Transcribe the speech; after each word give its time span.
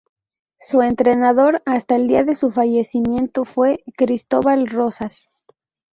Su 0.57 0.81
entrenador 0.81 1.61
hasta 1.67 1.95
el 1.95 2.07
día 2.07 2.23
de 2.23 2.33
su 2.33 2.49
fallecimiento 2.51 3.45
fue 3.45 3.83
Cristóbal 3.97 4.65
Rosas. 4.65 5.29